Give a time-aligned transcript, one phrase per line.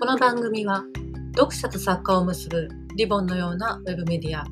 [0.00, 0.84] この番組は
[1.34, 4.46] 読者と作家を結ぶリボンのようなウェブメディア。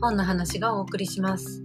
[0.00, 1.60] 本の話がお送りします。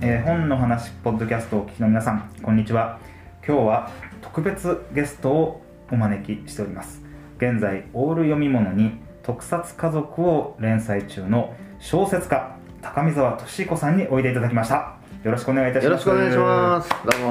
[0.00, 2.98] えー本の話ポッドキャストをお聞きの皆さんこんにちは。
[3.46, 3.92] 今日は
[4.22, 5.62] 特別ゲストを
[5.92, 7.00] お招きしております。
[7.36, 12.55] 現在オール読み物に特撮家族を連載中の小説家
[12.94, 16.88] 高見沢俊彦さんにおいでいただきましたよろしくお願いいたしますよろしくお願いします。
[16.88, 17.30] どうも。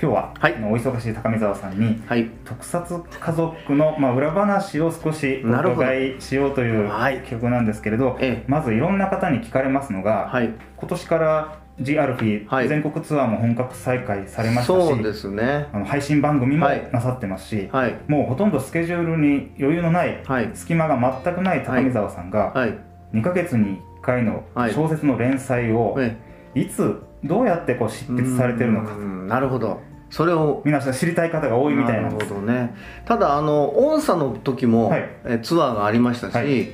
[0.00, 2.28] 今日は、はいお忙しい高見沢さんにはい。
[2.44, 10.52] 特撮家族の、まあ、裏話を少しお伺いしようというはい企画なんですけれど、ええまずいろんな方に聞かれますのが、はい。
[10.76, 15.68] 今年から G アルフィー、はい全国ツアーも本格再開されましたしそうですね。
[15.72, 17.96] あの配信番組もはいなさってますし、はい。
[18.08, 20.50] もうほとんどスケジュールに余裕のない、はい。
[20.54, 22.78] 隙間が全くない高見沢さんが、はい。
[23.12, 26.16] 2ヶ月に1回のはい小説の連載を、え
[26.54, 29.80] いつどうやってこう執筆されてるのかなるほど。
[30.10, 30.62] それを。
[30.64, 32.74] 皆さん知りたい方が多いみたいなんるですほどね。
[33.04, 36.68] ただ、あの、音差の時も、はいえツアーがありましたし、はい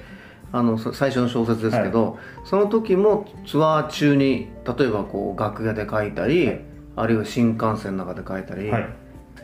[0.56, 6.60] あのそ最初の小説ですけど、その時もツアー中に例えばこう楽屋で書いたり、はい。
[6.94, 8.88] あるいは新幹線の中で書いたり、はい。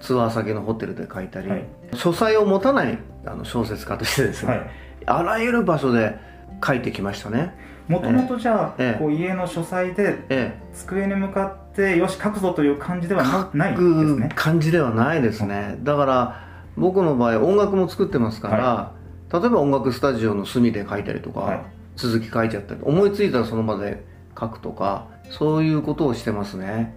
[0.00, 1.64] ツアー先のホテルで書いたり、はい。
[1.94, 4.70] 書斎を持たないあの小説家としてですね、はい。
[5.06, 6.16] あらゆる場所で
[6.64, 7.54] 書いてきましたね。
[7.88, 8.98] もともとじゃあ、ええ。
[9.00, 14.28] こう家の書斎でえ机に向かってよし書くぞという感じではなない書ですね。
[14.28, 15.76] く感じではないですね。
[15.82, 18.99] だから僕の場合音楽も作ってますから、
[19.32, 21.62] 例えば音楽スタジオの隅で書いたりとか、はい。
[21.96, 24.02] 続き書いちゃったり思いついたらその場で
[24.38, 26.94] 書くとかそういうことをしてますね。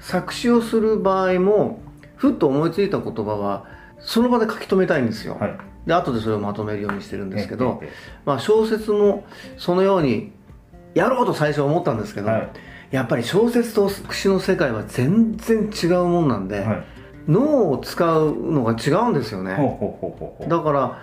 [0.00, 1.80] 作詞をする場合も
[2.16, 3.66] ふっと思いついた言葉は
[3.98, 5.36] その場で書き留めたいんですよ。
[5.38, 5.58] はい。
[5.86, 7.82] で後でそれをまとめるようにしてるんですけど、
[8.24, 9.24] まあ、小説も
[9.56, 10.32] そのように
[10.94, 12.48] やろうと最初思ったんですけど、えはい。
[12.90, 16.84] やっぱり小説と詩の世界は全然違うもんなんで、はい。
[17.28, 19.56] 脳を使うのが違うんですよね。
[20.48, 20.98] だから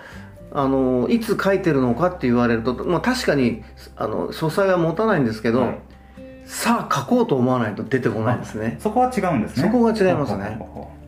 [0.54, 3.62] あのいつ書いてるのかって言われると、まあ、確かに
[3.96, 5.78] あの書斎は持たないんですけど、はい。
[6.46, 8.76] さあ書こうと思わないと出てこないですね。
[8.78, 9.62] そこは違うんですね。
[9.62, 10.58] そこが違いますね。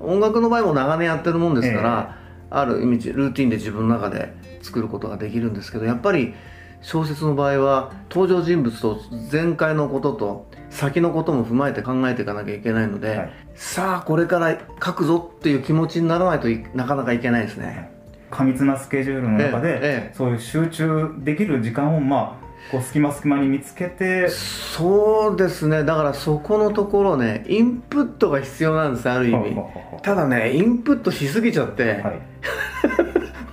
[0.01, 2.19] 音楽の場合も長年やってるもんですから、
[2.51, 6.35] ある意味ルーティンで自分の中で作ることができるんですけどやっぱり
[6.81, 9.01] 小説の場合は登場人物と
[9.33, 13.33] 前回のことと先のことも踏まえて考えていかなきゃいけないので、はい。
[13.55, 17.96] さあこれから書くぞっていう気持ちにならないといなかなかいけないですね。
[18.31, 25.85] う過密なスケジュールの中で、そういう集中できる時間をまあこう隙間隙間に見つけてそうですね。
[25.85, 29.57] だからそこのところねインプットが必要なんですある意味。
[30.03, 32.21] ただねインプットしすぎちゃって、はい。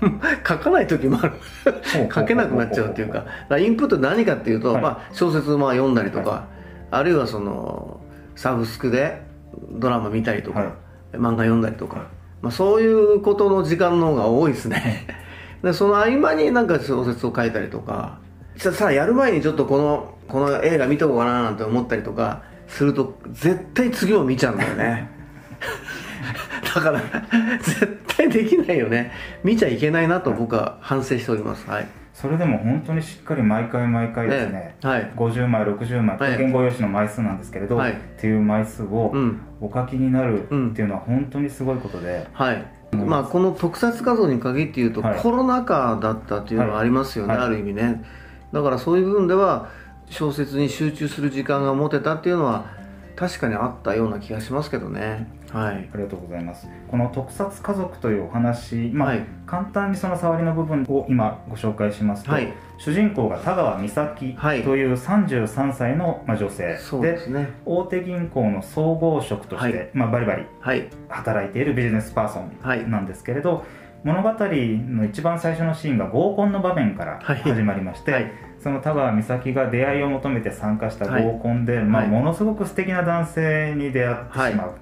[0.47, 1.33] 書かない時もある。
[2.13, 3.25] 書けなくなっちゃうっていうか。
[3.57, 4.81] インプット何かっていうと、はい。
[4.81, 6.47] まあ、小説まあ読んだりとか、は
[6.91, 8.01] あるいはその
[8.35, 9.21] サブスクで
[9.71, 10.69] ドラマ見たりとか、はい。
[11.13, 12.07] 漫画読んだりとか、
[12.43, 15.07] まあ、そういうことの時間の方が多いですね。
[15.63, 18.19] でその合間になんか小説を書いたりとか
[18.57, 25.09] さあやる前にちょっとこのこの映画見とこうかななんて思ったりとかすると絶対次を見ちゃうんだよね。
[26.75, 27.01] だから
[27.59, 29.13] 絶対できないよね。
[29.45, 31.65] 見ちゃいけないなと僕は反省しております。
[31.69, 31.87] はい。
[32.13, 35.11] それでも本当にしっかり毎回毎回ですね、ええはい。
[35.15, 36.37] 50枚60枚ええ。
[36.37, 37.93] 言語用紙の枚数なんですけれど、はい。
[37.93, 39.41] っていう枚数をうん。
[39.59, 42.65] お書きになるっていうのは本当にすごいことで、はい。
[42.95, 45.19] まあこの特撮画像に限って言うと、はい。
[45.19, 47.45] コロナ禍だったっていうのはありますよね、はい。
[47.45, 48.03] ある意味ね。
[48.53, 49.69] だからそういう部分では
[50.09, 52.65] 小説に集中する時間が持てたっていうのは
[53.15, 55.89] 確かにあったような気がしますけどねはい。
[55.93, 56.67] ありがとうございます。
[56.89, 59.25] この特撮家族というお話、まあはい。
[59.45, 62.53] 簡単にその触りの部分を今ご紹介しますと、はい。
[62.77, 64.63] 主人公が田川美咲はい。
[64.63, 66.63] という33歳のまあ女性、
[67.01, 67.49] ですね。
[67.65, 69.89] 大手銀行の総合職として、はい。
[69.93, 70.89] まあ、バリバリはい。
[71.09, 72.79] 働いているビジネスパーソはい。
[72.83, 73.63] ンなんですけれど、
[74.03, 77.37] 物語の一番最初のシーンが合コンの場面からはい。
[77.37, 78.31] 始まりまして、はい。
[78.59, 84.75] その田川美咲が出会いを求めて参加した合コンで、まあ、はいものすごく素敵な男性に出会ってしまう、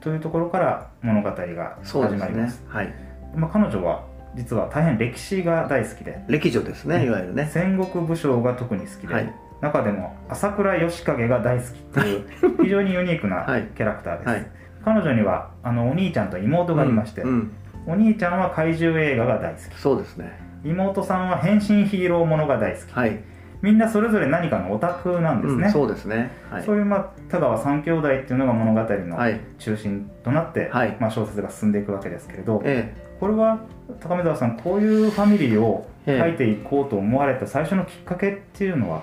[0.00, 2.64] というところから物語が始まります。
[2.68, 2.94] はい。
[3.34, 4.04] まあ、彼女は
[4.34, 6.22] 実は大変歴史が大好きで。
[6.28, 7.48] 歴女ですねいわゆるね。
[7.52, 9.34] 戦国武将が特に好きで、はい。
[9.60, 12.26] 中でも朝倉義景が大好きっていう
[12.62, 13.62] 非常にユニークな はい。
[13.74, 14.46] キャラクターです、はい。
[14.84, 17.52] 彼女にはあのお兄ちゃんと妹がいまして、うんうん。
[17.86, 20.38] お兄ちゃんは怪獣映画が大好そうですね。
[20.62, 22.92] き妹さんは変身ヒーローものが大好き。
[22.92, 23.20] はい、
[23.60, 26.30] みんなそれぞれ何かのオタクなんですね、うん、そうですね。
[26.50, 26.64] はい。
[26.64, 29.40] そういう、まあ、田川三兄弟っていうのが物語のはい。
[29.58, 30.96] 中心となって、はい。
[31.00, 33.60] まあ、小説が進んでいくわけですけれど、えこれは
[34.00, 36.18] 高見沢さんこういうファミリーをええ。
[36.20, 39.02] 書いていこうと思われた最初のきっかけっていうのは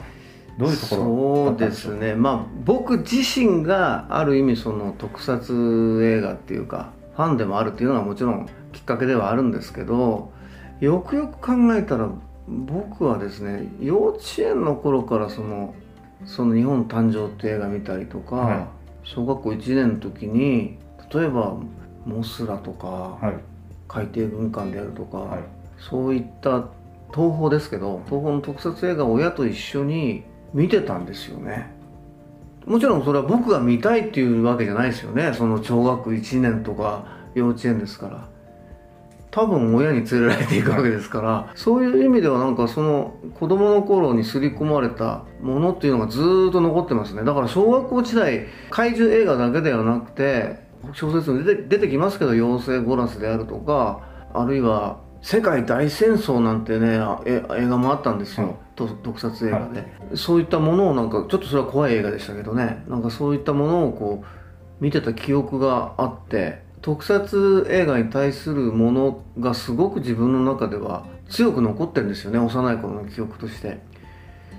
[0.57, 1.01] どういうところ
[1.49, 2.15] そうですね。
[2.15, 10.31] まあ僕自身がある意味その特撮映画っていうかファンでもあるっていうのはもちろんきっかけではあるんですけど
[10.79, 12.09] よくよく考えたら
[12.47, 15.73] 僕はですね幼稚園の頃からその
[16.25, 18.67] その日本誕生って映画見たりとか、はい。
[19.03, 20.77] 小学校1年の時に
[21.13, 21.57] 例えば
[22.05, 23.33] モスラとか、はい。
[23.87, 25.39] 海底軍艦であるとか、はい。
[25.77, 26.69] そういった
[27.13, 31.73] 東宝ですけど東宝の特撮映画を親と一緒に見てたんですよね。
[32.65, 35.33] もちろんそれは僕が見たいっていうわけじゃないですよね。
[35.33, 37.05] その小学1年とか
[37.35, 38.27] 幼稚園ですから
[39.35, 47.25] 多分親に連れられていくわけですからそういう意味ではなんかその子供の頃に刷り込まれたものっていうのがずーっと残ってますね。
[47.25, 53.99] だから小学校時代怪獣映画だけではなくて小説に出て出てきますけど「妖精ゴラス」であるとか
[54.33, 58.55] あるいは「世界大戦争」なんてねあえ映画もあったんですよ、はい。
[58.77, 59.85] と特撮映画で、
[60.15, 62.85] そういったものをなんかちょっとそれは怖い映画でしたけどね。
[62.87, 64.25] なんかそういったものをこう
[64.79, 73.79] 見てた記憶があって特撮映画に対するものがすごく自分の中では強く残ってるんですよね幼い頃の記憶として。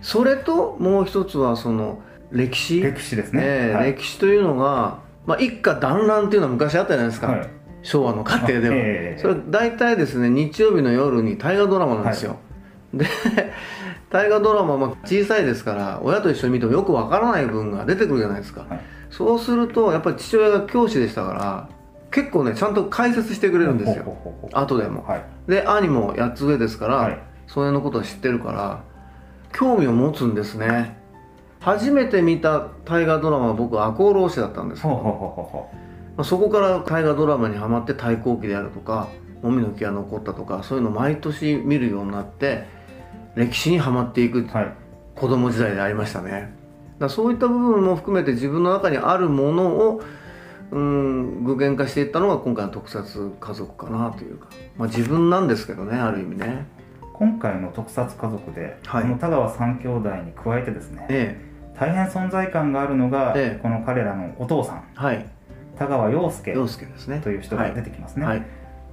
[0.03, 2.03] それともう一つはその
[2.33, 2.81] 歴史？
[2.81, 3.93] 歴史ですね、ええはい。
[3.93, 7.49] 歴史というのが、まあ、一家団らんっていうのは昔あったじゃないですか、はい。
[7.83, 9.23] 昭和の家庭では、ええ。
[9.23, 12.39] それ大体ですね日曜日の夜に大河ドラマなんですよ、
[12.93, 13.07] で
[14.11, 18.81] 大河ドラマ、まあ、小さいですから親と一緒に見てもよくわからない部分が出てくるじゃないですか、はい。
[19.11, 21.77] そうするとやっぱり父親が教師でしたから
[22.11, 24.17] 結構ねちゃんと解説してくれるんですよ。
[24.53, 25.05] 後でも。
[25.07, 25.25] はい。
[25.49, 27.19] で兄も8つ上ですから、はい。
[27.47, 28.83] それのことは知ってるから
[29.53, 30.97] 興味を持つんですね。
[31.61, 34.83] 初めて見た大河ドラマは僕赤穂浪士だったんです。
[34.83, 39.09] けどそこから大河ドラマにはまって太閤記であるとか
[39.43, 42.65] 「もみの木が残った」とかそういうのを毎年見るようになって
[43.35, 44.47] 歴史にはまっていく
[45.15, 46.31] 子供時代でありましたね。
[46.31, 46.53] だか
[47.01, 50.03] らそういった部分も含めて自分の中にあるものを
[50.71, 56.67] うん具現化していったのが今回の特撮家族かなというか、まあ、自分なんですけどねある意味ね。
[57.13, 59.03] 今回の特撮家族で、はい。
[59.05, 61.41] この田川三兄弟に加えてですねえ
[61.79, 63.63] 大変存在感があるのが、ええ。
[63.63, 64.77] この彼らのお父さん。
[64.95, 65.27] えはい。
[65.79, 67.21] 田川陽介陽介ですね。
[67.21, 68.47] という人が出てきますね、はい、はい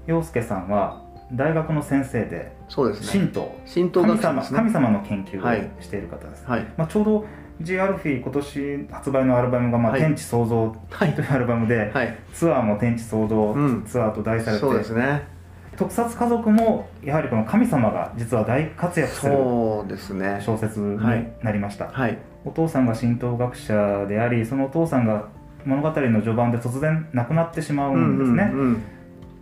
[0.06, 3.19] 陽介さんは大学の先生でそうですね。
[3.22, 4.19] 神道神道ね。
[4.19, 5.62] 神様の研究はい。
[5.78, 6.68] をしている方です、はい。
[6.78, 7.26] まあ、ちょうど
[7.62, 10.02] G アルフィー今年発売のアルバムが、まあはい。
[10.02, 11.14] 天地創造はい。
[11.14, 12.18] というアルバムで、はい。
[12.34, 13.84] ツアーも天地創造うん。
[13.86, 15.28] ツアーと題されて、そうですね。
[15.76, 20.40] 特撮家族もやはりこの神様が実は大活躍するそうですね。
[20.46, 20.98] 小説に
[21.44, 22.18] なりました、はい。
[22.46, 25.30] お父さんが神道学者でありそのお父さんが
[25.66, 28.84] 物語の序盤で突然亡くなってしまうんですね、うんうんうん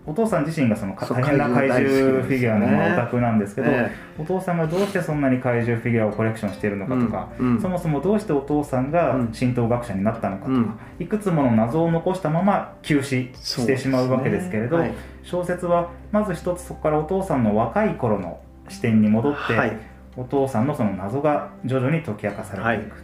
[0.06, 7.62] お父さん自身がその大変な怪怪獣獣フィギュアのオタクなんですけど、えお父さんがどうしてそんなに怪獣フィギュアをコレクションしているのかとか、うんうん。
[7.62, 10.80] そもそもどうしてお父さんがうん神道学者になったのかとか、うん。
[11.00, 14.83] いくつもの謎を残したまま休止してしまうわけですけれど、
[15.21, 18.39] 小説はまず一つそこからお父さんの若い頃の
[18.69, 19.77] 視点に戻って、はい。
[20.18, 22.95] お父さんのその謎が徐々に解き明かされていく、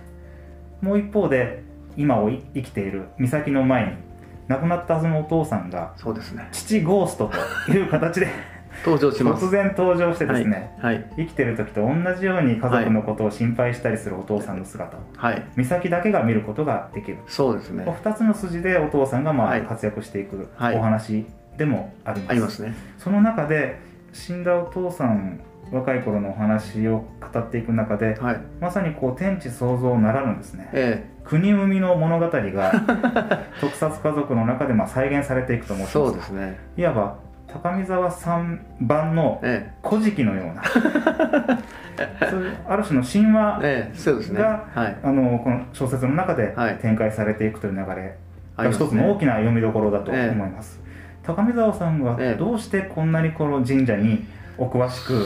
[0.81, 1.63] もう一方で
[1.95, 4.06] 今を生きている美咲の前に
[4.47, 6.47] 亡くなったはずのお父さんがそうですね。
[6.51, 7.29] 父ゴースト
[7.65, 8.27] という形で
[8.85, 9.45] 登場します。
[9.45, 11.05] 突然登場してですね、はいはい。
[11.17, 15.43] 生きてる時と同じように家族のことを心配したりするお父さんの姿をはい。
[15.55, 17.83] 美咲だけが見ることができる、そうですね。
[17.85, 19.61] こう2つの筋でお父さんがまはい。
[19.61, 20.75] あ活躍していくはい。
[20.75, 21.25] お話
[21.57, 22.73] でもあります,、ありますね。
[22.97, 23.79] その中で
[24.13, 25.39] 死んだお父さん
[25.71, 28.37] 若い頃のお話を語っていく中ではい。
[28.61, 30.69] まさにこう天地創造ならぬですね。
[30.71, 32.71] え国生みの物語が
[33.59, 36.57] 特撮家族の中でまあ再現されていくと思えってそうですね。
[36.77, 37.15] いわば
[37.47, 40.63] 高見沢さん版のえ古事記のような。
[42.29, 44.41] そういうある種の神え話ええそうですね。
[44.41, 44.97] がはい。
[45.03, 46.77] あのこの小説の中ではい。
[46.77, 48.17] 展開されていくという流れ
[48.55, 50.81] が一つの大きな読みどころだと思います、
[51.23, 52.39] 高見沢さんはええ。
[52.39, 54.25] どうしてこんなにこの神社に
[54.57, 55.25] お詳しく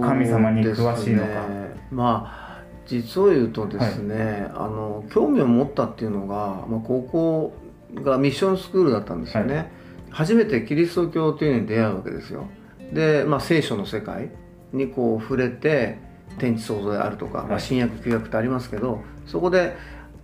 [0.00, 1.28] 神様に詳しいのか。
[1.28, 2.45] ねまあ
[2.86, 7.52] 実を言うとですね、あの興味を持ったっていうのが、まあ、高校
[7.94, 9.66] がミッションスクールだったんですよね、は
[10.10, 12.46] 初めてキリスト教というのに出会うわけですよ。
[12.92, 14.30] で、まあ、聖書の世界
[14.72, 15.98] にこう触れて
[16.38, 17.60] 天地創造であるとか、まあ、はい。
[17.60, 19.76] 新約旧約ってありますけどそこで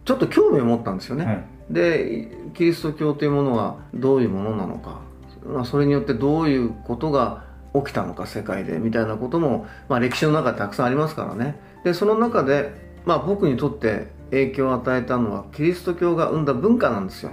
[0.04, 1.45] ちょっと興味を持ったんですよね、はい。
[1.71, 5.00] でキリスト教というものはどういうものなのか、
[5.45, 12.72] まあ、それによってどういうことが起きたのか世界でみたいなことも、まあ、歴史の中でたくさんありますからねでその中で、
[13.04, 17.32] まあ、僕にとって影響を与えたのはキリスト教が生んだ文化なんですよ。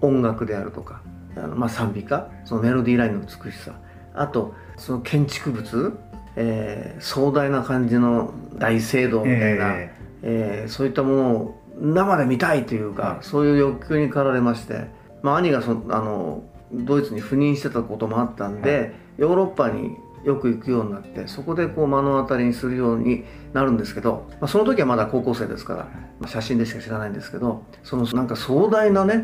[0.00, 1.00] 音楽であるとか
[1.36, 3.78] あの、まあ、賛美歌そのメロディーラインの美しさ。
[4.14, 5.98] あとその建築物、
[6.36, 10.64] えー壮大な感じの大聖堂みたいな、ええ。
[10.66, 13.18] ーそういったものを生で見たいというか、はい。
[13.20, 14.86] そういう欲求に駆られまして、
[15.22, 18.86] まあ、兄がそあのドイツに赴任してたこともあったんで、は
[19.18, 25.78] ヨーロッパによく行くようになってそこでこう目の当たりにするようになるんですけど、まあ、その時はまだ高校生ですから、
[26.18, 29.22] まあ写真でしか知らないんですけどそのなんか壮大なね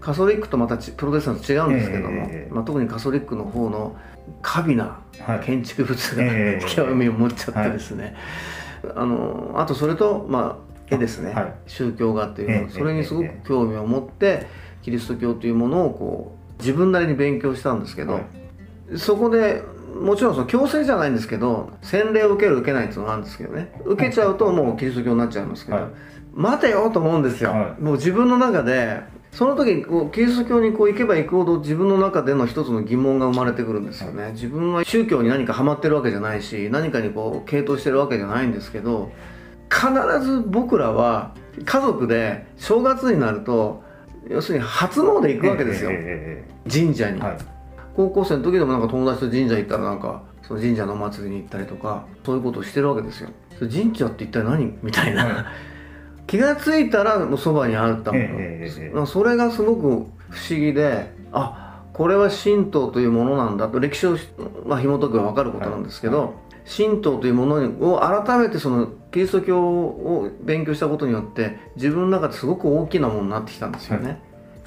[0.00, 2.54] カソリックとまたちプロテスタント違うんですけども、ええ。
[2.54, 3.96] まあ、特にカソリックの方の
[4.40, 5.40] 過敏なはい。
[5.40, 6.64] 建築物が、ええ。
[6.68, 8.14] 興味を持っちゃってですね、
[8.94, 11.54] あのあとそれと、まあ、絵ですね、はい。
[11.66, 12.70] 宗教画っていうの、ええ。
[12.70, 13.48] それにすごくええ。
[13.48, 14.46] 興味を持って
[14.82, 18.98] キリスト教というものをこう自分なりに勉強したんですけど、はい。
[18.98, 19.62] そこで
[20.00, 23.72] もちろんその強制じゃないんですけど洗礼を受ける受けないっていうのがあるんですけどね。
[23.84, 25.86] 受けちゃうともうキリスト教になっちゃいますけど、はい。
[26.34, 27.82] 待てよと思うんですよ、はい。
[27.82, 29.02] もう自分の中で
[29.36, 39.12] その時こうキリスト教にこう行けば行くほど自分の中での一つの疑問が生まれてくるんですよね、自分は宗教に何かハマってるわけじゃないし何かにこう傾倒してるわけじゃないんですけど
[39.70, 39.92] 必
[40.24, 41.34] ず僕らは
[41.66, 43.82] 家族で正月になると
[44.26, 47.55] 要するに初詣行くわけですよ、え神社に、えはい
[47.96, 53.30] 高校生の時でもなんか友達と神社行ったらなんかその神社のお祭りに行ったりとかそういうことをしてるわけですよ。
[53.58, 54.78] 神社って一体何？
[54.82, 55.44] みたいな、はい。
[56.26, 60.06] 気がついたらもうそばにあったもの、それがすごく不思
[60.50, 63.80] 議であこれは神道というものなんだと。
[63.80, 64.18] 歴史を、
[64.66, 66.30] まあ、紐解けば分かることなんですけど、はい。
[66.68, 67.56] 神道というもの
[67.94, 74.08] を改めてそのキリスト教を勉強したことによって自分の中ですごく大きなものになってきたんですよね。
[74.08, 74.16] は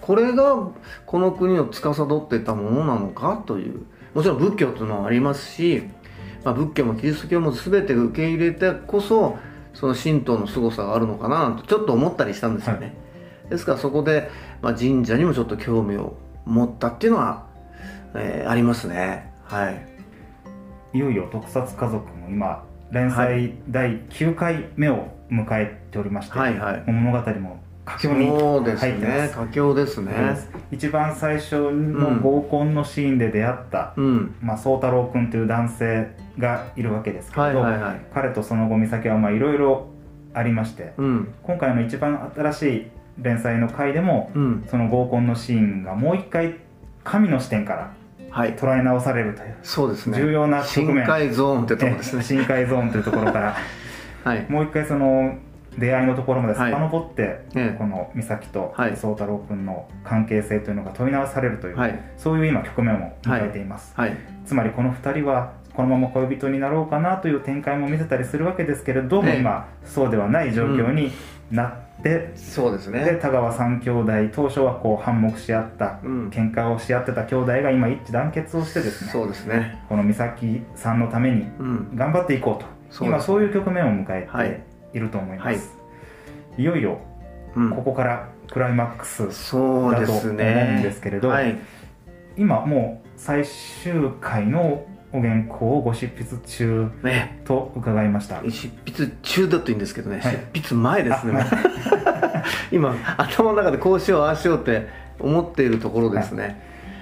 [0.09, 0.57] これが
[1.05, 3.85] この国を司っていたものなのかという。
[4.15, 5.83] もちろん仏教というのはありますし、
[6.43, 9.37] まあ、仏教もキリスト教も全て受け入れてこそ
[9.75, 12.95] その神道の凄さがあるのかなとちょっと思ったりしたんですよね、
[13.51, 14.31] ですからそこで、
[14.63, 17.45] まあ、神社にもちょっと興味を持ったっていうのは、
[18.15, 19.31] えーありますね。
[19.43, 19.85] はい。
[20.95, 26.83] いよいよ特撮家族も今連載第9回目を迎えておりまして、はいはい。
[26.91, 29.21] 物語も佳境にそうです入ってます。
[29.21, 30.13] ね佳境ですね。
[30.71, 34.35] 一番最初の合コンのシーンで出会った、うん。
[34.41, 38.01] まあ、宗太郎君という男性がいるわけですけれはいど、はいはい。
[38.13, 39.87] 彼とその後美咲はまあいろいろ
[40.33, 41.33] ありましてうん。
[41.43, 44.67] 今回の一番新しい連載の回でもうん。
[44.69, 46.55] その合コンのシーンがもう一回
[47.03, 47.93] 神の視点から
[48.29, 48.53] はい。
[48.53, 50.17] 捉え直されるというそうですね。
[50.19, 51.05] 重要な側面。
[51.05, 52.21] 深海ゾーンってとこですね。
[52.21, 53.55] え 深海ゾーンというところから
[54.23, 54.45] はい。
[54.49, 55.35] もう一回その
[55.79, 57.75] 出会いのところまで遡って、ええ。
[57.77, 58.97] この美咲とはい。
[58.97, 61.99] 宗太郎君の関係性というのが問い直されるという、はい。
[62.17, 64.17] そういう今局面を迎えています、はい。
[64.45, 69.39] つまりこの2人はこのまま恋人になろうかなという展開も見せたりするわけですけれども、ええ。
[69.39, 71.11] 今そうではない状況に
[71.51, 71.71] なっ
[72.03, 76.29] て、そうですでね田川三兄弟当初はこう反目し合った、うん。
[76.29, 79.83] 喧嘩をし合ってた兄弟が今一致団結をしてですねそうですね。
[79.87, 81.95] この美咲さんのためにうん。
[81.95, 82.79] 頑張っていこうと。
[82.89, 84.49] そうです今そういう局面を迎えはい。
[84.49, 85.59] ていると思います、はい。
[86.57, 86.99] い、よいよ
[87.55, 87.69] うん。
[87.71, 91.57] ここからクライマックスそうですだと思うんねですけれど、はい。
[92.37, 97.41] 今もう最終回のお原稿をご執筆中ね。
[97.45, 98.41] と伺いました。
[98.49, 100.33] 執筆中だといいんですけどね、はい。
[100.53, 101.45] 執筆前ですね。
[102.71, 104.87] 今頭の中でこうしようああしようって
[105.19, 106.61] 思っているところですね、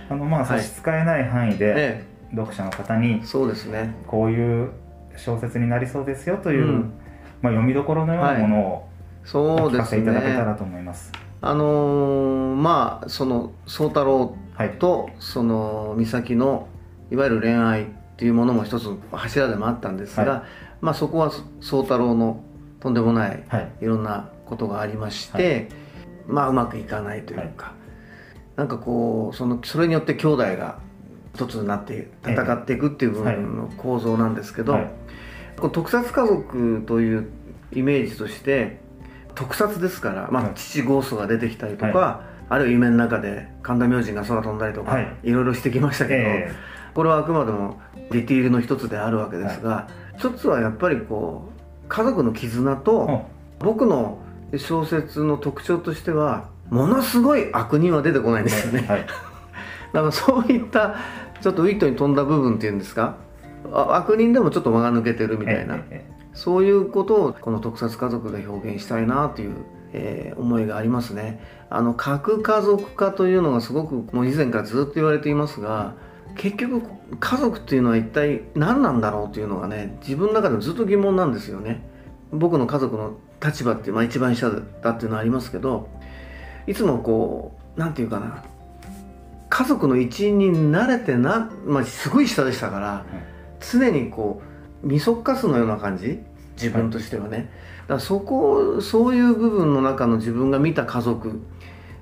[0.09, 0.47] あのまあはい。
[0.47, 3.93] 差し支えない範囲でえ読者の方にえそうですね。
[4.07, 4.69] こういう
[5.15, 6.93] 小説になりそうですよという、うん
[7.41, 8.87] まあ、読みどころのようなものを
[9.23, 9.85] そうですね。
[9.85, 11.11] せいただけたらと思います。
[11.41, 16.67] あのーまあその宗太郎はい、とその美咲の
[17.11, 17.85] いわゆる恋愛っ
[18.17, 20.43] ていうものも一つの柱でもあったんですが、は
[20.81, 22.41] まあそこは宗太郎の
[22.79, 23.71] とんでもないはい。
[23.81, 25.69] いろんなことがありまして、
[26.25, 27.73] まあうまくいかないというか、
[28.55, 30.79] なんかこうそのそれによって兄弟が
[31.35, 34.91] 一つになって戦っていくっていう部分の構造なんですけど、はい
[35.57, 37.27] この特撮家族という
[37.73, 38.79] イメージとして
[39.35, 40.53] 特撮ですから、まあはい。
[40.55, 45.15] 父ゴーストが出てきたりとか、はあるいは夢の中で神田明神が空飛んだりとか、はい。
[45.23, 46.51] いろいろしてきましたけど、え
[46.93, 47.79] これはあくまでも
[48.11, 49.87] ディティールの一つであるわけですが、
[50.17, 51.51] 一つはやっぱりこ
[51.85, 53.25] う家族の絆えと、
[53.59, 54.19] 僕の
[54.57, 59.05] 小説の特徴としてはものすごい悪人は出てこないんですよね、はい。
[59.93, 60.95] だからそういった
[61.41, 63.26] ちょっとウィットに富んだ部分っていうんですかあ
[63.71, 65.79] 悪人でもちょっと間が抜けてるみたいな、
[66.33, 69.55] そういうことをこの特撮家族で表現したいなという、
[69.93, 71.39] えー思いがありますね。
[71.69, 75.95] あの核家族化というのがすごくもう以前からずっと言われていますが
[76.35, 76.81] 結局
[77.19, 81.83] 家族っていうのは一体何なんだろうというのがね自分の中でもずっと疑問なんですよね。
[82.31, 85.87] 僕の家族の立場って、まあ、一番下だっていうのはありますけど
[86.65, 88.43] いつもこうなんていうかな
[89.49, 93.05] 家族の一員に慣れてな、まあ、すごい下でしたから
[93.59, 94.41] 常にこ
[94.83, 96.19] うみそっかすのような感じ？
[96.53, 101.41] 自分としてはね、だからそこそういう部分の中の自分が見た家族。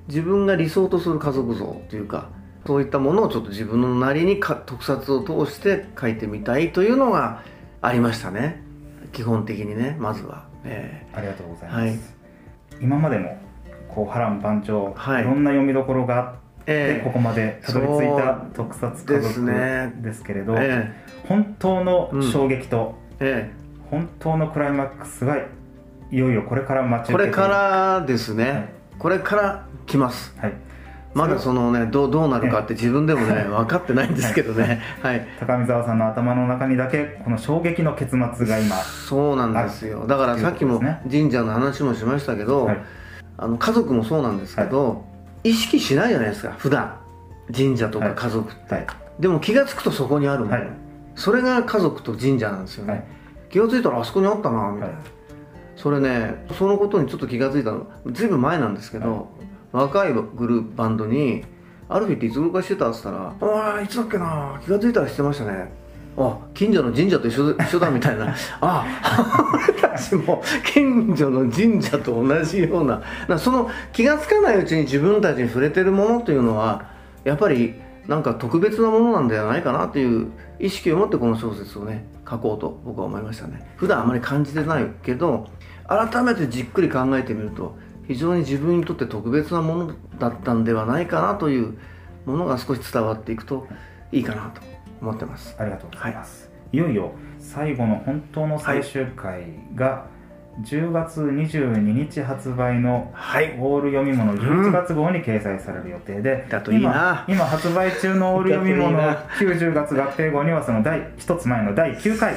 [0.07, 2.29] 自分が理想とする家族像というか
[2.67, 7.41] そういったものをちょっと自分のなりにか特撮を通して書いてみたいというのが
[7.81, 8.61] ありましたね。
[9.13, 11.99] 基本的にねまずは、えありがとうございます、はい。
[12.81, 13.41] 今までも
[13.89, 15.21] こう波乱万丈、はい。
[15.23, 17.03] い、ろんな読みどころがあって、ええ。
[17.03, 20.93] ここまでたどり着いた特撮家です族ねですけれど、え
[21.27, 23.65] 本当の衝撃と、ええ。
[23.89, 28.69] 本当のクライマックスがいよいよこれから待ち受けこれからですね、はい。
[28.97, 30.35] これから来ます。
[30.39, 30.53] はい。
[31.13, 34.81] まだそのねどうどうなるかって自分でもね分かってないんですけどね。
[35.01, 35.25] はい。
[35.39, 40.05] 高見沢さんの頭の中にだけこの衝撃の結末が今そうなんですよ。
[40.07, 42.77] だからさっきも神社の話もしましたけど、はい。
[43.37, 45.05] あの家族もそうなんですけど、
[45.45, 46.97] 意識しないじゃないですか普段。
[47.55, 48.87] 神社とか家族って、はい。
[49.19, 50.67] でも気が付くとそこにあるもの、はい。
[51.13, 53.05] それが家族と神社なんですよね、はい。
[53.51, 55.05] 気が付いたらあそこにあったなみたいな、はい。
[55.75, 59.29] それねそのことにちょっと気が付いたのずいぶん前なんですけど、
[59.71, 61.43] 若いグループバンドに
[61.89, 65.71] 「アルフィっていつ頃からしてた?」って言ったら「ああいつだっけな気が付いたらしてましたね」
[66.17, 68.33] あ近所の神社と一緒一緒だみたいな。
[68.61, 68.85] あ
[69.53, 73.01] 俺たちも近所の神社と同じような。
[73.27, 76.89] なその気が付かないうちに自分たちに触れてるものというのは
[77.23, 77.75] やっぱり
[78.07, 83.67] なんか特別なものなんではないかなという意識を持ってこの小説をね書こうと僕は思いましたね。
[83.75, 85.47] 普段あまり感じてないけど
[85.87, 91.77] 改めてじっくり考えてみると非常に自分にとって特別なものだったんではないかなという
[92.25, 93.67] ものが少し伝わっていくと
[94.11, 94.74] いいかなと。
[95.01, 95.55] 思ってます。
[95.59, 99.43] ありがとうございます、い、よいよ最後の本当の最終回
[99.75, 100.07] が
[100.61, 103.57] 10月22日発売のはい。
[103.59, 112.35] オール読み物11月号に掲載される予定で、今今発売中のオール読み物だ90月合併号にはその第一つ前の第9回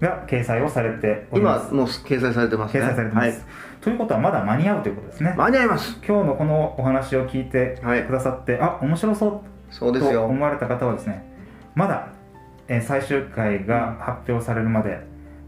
[0.00, 1.68] が掲載をされております。
[1.70, 2.80] 今もう掲載されてますね。
[2.80, 3.46] 掲載されてます、
[3.82, 5.28] ということはまだ間に合うということですね。
[5.28, 6.00] はい、間に合います。
[6.06, 8.04] 今日のこのお話を聞いてはい。
[8.04, 10.24] くださって、あ面白そうとそうですよ。
[10.24, 11.33] 思われた方はですね
[11.74, 12.08] まだ、
[12.68, 15.00] えー最終回が発表されるまで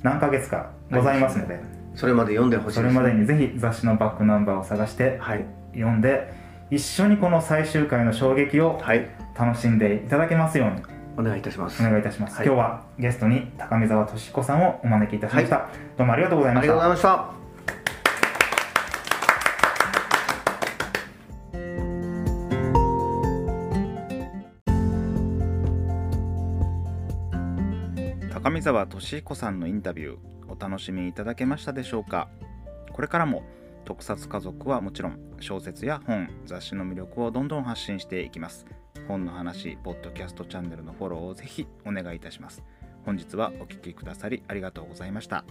[0.03, 1.61] 何ヶ月かございますので、
[1.95, 5.45] それまで読んでほしいですそれまでにぜひ雑誌のバックナンバーを探してはい。
[5.73, 6.33] 読んで
[6.71, 9.09] 一緒にこの最終回の衝撃をはい。
[9.39, 10.83] 楽しんでいただけますように。
[11.19, 11.83] お願いいたします。
[11.83, 12.47] お願いいたします、はい。
[12.47, 17.46] 今日はゲストに高見沢俊彦さんをお招きいたしました、どうもありがとうございましありがとうございたました
[28.57, 32.31] 上沢俊彦さんのインタビューお楽しみいただけましたでしょうか？
[32.91, 33.43] これからも
[33.85, 38.65] 特撮家族はもちろん小説や本雑誌の魅力をどんどん発信していきます。
[39.09, 42.63] 本の話ポッドキャストチャンネルのフォローをぜひお願いいたします。
[43.05, 45.45] 本日はお聴きくださりありがとうございました。